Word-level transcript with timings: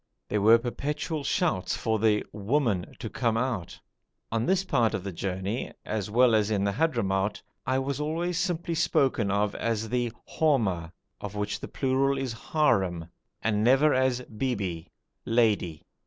There 0.29 0.41
were 0.41 0.57
perpetual 0.57 1.23
shouts 1.23 1.77
for 1.77 1.99
the 1.99 2.25
'woman' 2.31 2.95
to 2.97 3.07
come 3.07 3.37
out. 3.37 3.79
On 4.31 4.47
this 4.47 4.63
part 4.63 4.95
of 4.95 5.03
the 5.03 5.11
journey, 5.11 5.71
as 5.85 6.09
well 6.09 6.33
as 6.33 6.49
in 6.49 6.63
the 6.63 6.71
Hadhramout, 6.71 7.39
I 7.67 7.77
was 7.77 7.99
always 8.01 8.39
simply 8.39 8.73
spoken 8.73 9.29
of 9.29 9.53
as 9.53 9.89
the 9.89 10.11
Horma 10.39 10.91
(plur. 11.19 12.25
Harem) 12.51 13.09
and 13.43 13.63
never 13.63 13.93
as 13.93 14.21
Bibi 14.23 14.87
(lady). 15.23 15.85